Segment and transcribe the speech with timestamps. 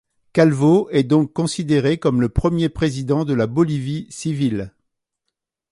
[0.33, 4.73] Calvo est donc considéré comme le premier président de la Bolivie civil.